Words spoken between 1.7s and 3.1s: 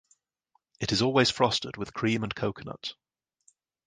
with cream and coconut.